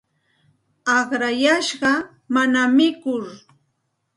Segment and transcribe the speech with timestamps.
[0.97, 1.91] Aqrayashqa
[2.33, 3.23] mana mikur.